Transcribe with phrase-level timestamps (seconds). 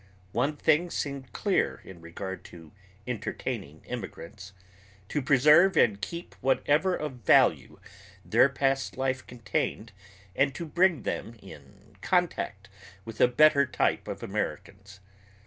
[0.31, 2.71] One thing seemed clear in regard to
[3.05, 4.51] entertaining immigrants;
[5.09, 7.79] to preserve and keep whatever of value
[8.25, 9.91] their past life contained
[10.35, 12.67] and to bring them in contact
[13.05, 15.01] with a better type of Americans.